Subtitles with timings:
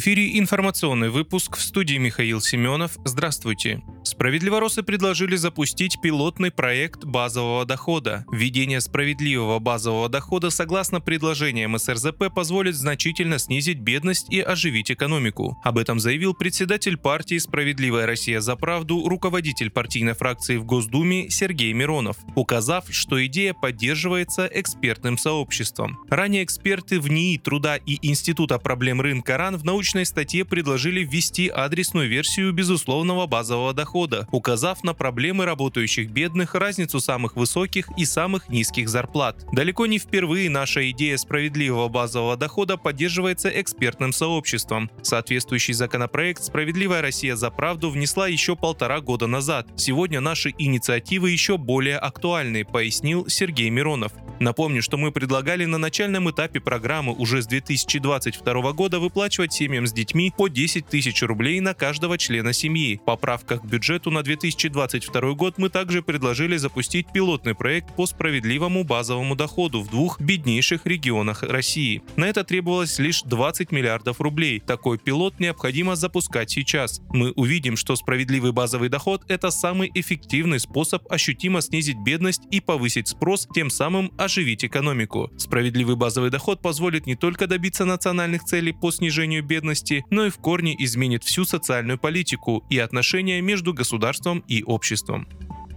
[0.00, 2.92] Эфире информационный выпуск в студии Михаил Семенов.
[3.04, 3.82] Здравствуйте.
[4.02, 8.24] Справедливоросы предложили запустить пилотный проект базового дохода.
[8.32, 15.58] Введение справедливого базового дохода согласно предложениям СРЗП позволит значительно снизить бедность и оживить экономику.
[15.62, 21.72] Об этом заявил председатель партии «Справедливая Россия за правду», руководитель партийной фракции в Госдуме Сергей
[21.74, 25.98] Миронов, указав, что идея поддерживается экспертным сообществом.
[26.08, 31.48] Ранее эксперты в НИИ труда и Института проблем рынка РАН в научной статье предложили ввести
[31.48, 33.89] адресную версию безусловного базового дохода,
[34.30, 39.44] указав на проблемы работающих бедных, разницу самых высоких и самых низких зарплат.
[39.52, 44.90] Далеко не впервые наша идея справедливого базового дохода поддерживается экспертным сообществом.
[45.02, 49.66] Соответствующий законопроект «Справедливая Россия за правду» внесла еще полтора года назад.
[49.76, 54.12] Сегодня наши инициативы еще более актуальны, пояснил Сергей Миронов.
[54.38, 59.92] Напомню, что мы предлагали на начальном этапе программы уже с 2022 года выплачивать семьям с
[59.92, 63.00] детьми по 10 тысяч рублей на каждого члена семьи.
[63.04, 63.79] Поправка к бюджету
[64.10, 70.20] на 2022 год мы также предложили запустить пилотный проект по справедливому базовому доходу в двух
[70.20, 72.02] беднейших регионах России.
[72.16, 74.60] На это требовалось лишь 20 миллиардов рублей.
[74.60, 77.00] Такой пилот необходимо запускать сейчас.
[77.08, 83.08] Мы увидим, что справедливый базовый доход– это самый эффективный способ ощутимо снизить бедность и повысить
[83.08, 85.30] спрос, тем самым оживить экономику.
[85.38, 90.36] Справедливый базовый доход позволит не только добиться национальных целей по снижению бедности, но и в
[90.36, 95.26] корне изменит всю социальную политику и отношения между государством и обществом.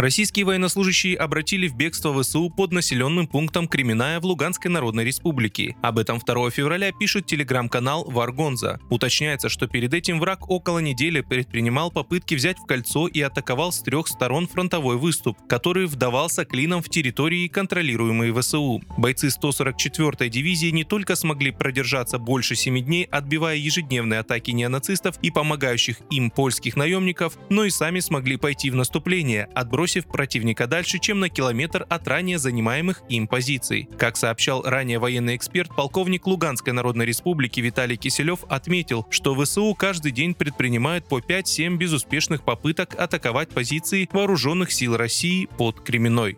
[0.00, 5.76] Российские военнослужащие обратили в бегство ВСУ под населенным пунктом Кременная в Луганской Народной Республике.
[5.82, 8.80] Об этом 2 февраля пишет телеграм-канал Варгонза.
[8.88, 13.82] Уточняется, что перед этим враг около недели предпринимал попытки взять в кольцо и атаковал с
[13.82, 18.80] трех сторон фронтовой выступ, который вдавался клином в территории, контролируемые ВСУ.
[18.96, 25.30] Бойцы 144-й дивизии не только смогли продержаться больше 7 дней, отбивая ежедневные атаки неонацистов и
[25.30, 30.98] помогающих им польских наемников, но и сами смогли пойти в наступление, отбросив отбросив противника дальше,
[30.98, 33.88] чем на километр от ранее занимаемых им позиций.
[33.98, 40.12] Как сообщал ранее военный эксперт, полковник Луганской Народной Республики Виталий Киселев отметил, что ВСУ каждый
[40.12, 46.36] день предпринимают по 5-7 безуспешных попыток атаковать позиции вооруженных сил России под Кременной.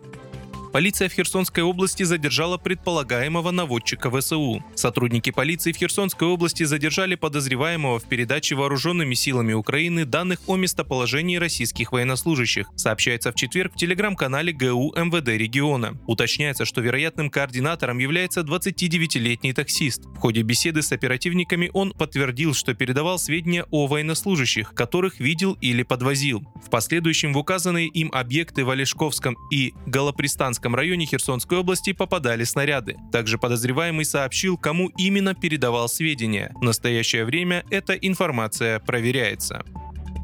[0.73, 4.65] Полиция в Херсонской области задержала предполагаемого наводчика ВСУ.
[4.73, 11.37] Сотрудники полиции в Херсонской области задержали подозреваемого в передаче вооруженными силами Украины данных о местоположении
[11.37, 15.95] российских военнослужащих, сообщается в четверг в телеграм-канале ГУ МВД региона.
[16.07, 20.05] Уточняется, что вероятным координатором является 29-летний таксист.
[20.05, 25.83] В ходе беседы с оперативниками он подтвердил, что передавал сведения о военнослужащих, которых видел или
[25.83, 26.41] подвозил.
[26.65, 32.45] В последующем в указанные им объекты в Олешковском и Галапристанском Купянском районе Херсонской области попадали
[32.45, 32.95] снаряды.
[33.11, 36.53] Также подозреваемый сообщил, кому именно передавал сведения.
[36.55, 39.65] В настоящее время эта информация проверяется.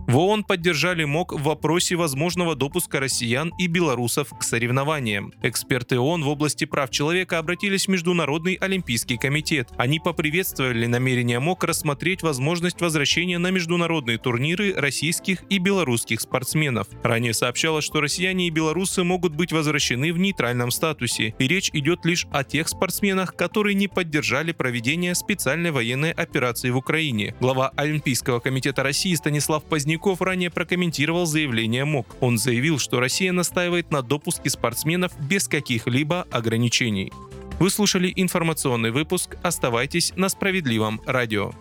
[0.10, 5.32] В ООН поддержали МОК в вопросе возможного допуска россиян и белорусов к соревнованиям.
[5.44, 9.70] Эксперты ООН в области прав человека обратились в Международный Олимпийский комитет.
[9.78, 16.88] Они поприветствовали намерение МОК рассмотреть возможность возвращения на международные турниры российских и белорусских спортсменов.
[17.04, 22.04] Ранее сообщалось, что россияне и белорусы могут быть возвращены в нейтральном статусе, и речь идет
[22.06, 27.36] лишь о тех спортсменах, которые не поддержали проведение специальной военной операции в Украине.
[27.40, 32.16] Глава Олимпийского комитета России Станислав Поздняков Сердюков ранее прокомментировал заявление МОК.
[32.22, 37.12] Он заявил, что Россия настаивает на допуске спортсменов без каких-либо ограничений.
[37.60, 39.36] Вы слушали информационный выпуск.
[39.44, 41.52] Оставайтесь на справедливом радио.